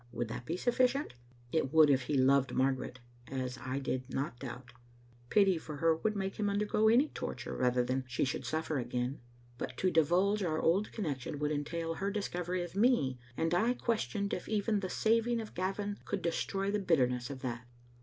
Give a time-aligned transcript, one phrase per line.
[0.11, 1.13] Would that be sufficient?
[1.51, 4.73] It would if he loved Margaret, as I did not doubt.
[5.29, 8.03] Pity for her would make him undergo any torture rather Digitized by VjOOQ IC than
[8.07, 9.19] she should suffer again.
[9.59, 10.59] But to divulge our.
[10.59, 15.39] old connection would entail her discovery of me, and I questioned if even the saving
[15.39, 17.67] of Gavin could destroy the bitterness of that.